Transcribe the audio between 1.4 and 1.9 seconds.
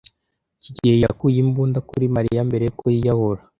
imbunda